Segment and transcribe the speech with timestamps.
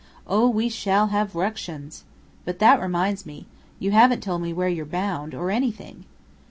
[0.25, 2.05] Oh, we shall have ructions!
[2.43, 3.45] But that reminds me.
[3.77, 6.05] You haven't told me where you're bound or anything."